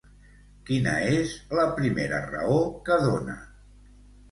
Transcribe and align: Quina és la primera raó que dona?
Quina 0.69 0.93
és 1.17 1.35
la 1.59 1.67
primera 1.77 2.23
raó 2.33 2.59
que 2.91 3.01
dona? 3.07 3.39